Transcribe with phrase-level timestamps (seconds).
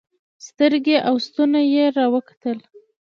[0.47, 2.57] سترګې او ستونى يې راوکتل.